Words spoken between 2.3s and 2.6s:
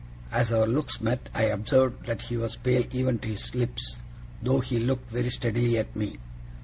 was